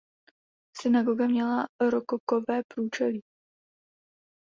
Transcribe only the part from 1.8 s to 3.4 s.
rokokové průčelí.